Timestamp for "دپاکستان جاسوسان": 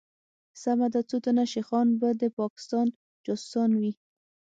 2.23-3.69